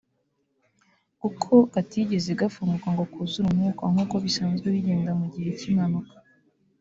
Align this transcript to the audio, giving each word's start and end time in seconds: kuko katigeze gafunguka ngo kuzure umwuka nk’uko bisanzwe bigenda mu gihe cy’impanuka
kuko 1.21 1.51
katigeze 1.73 2.29
gafunguka 2.39 2.87
ngo 2.93 3.03
kuzure 3.13 3.47
umwuka 3.49 3.83
nk’uko 3.91 4.15
bisanzwe 4.25 4.67
bigenda 4.75 5.11
mu 5.19 5.25
gihe 5.33 5.49
cy’impanuka 5.59 6.13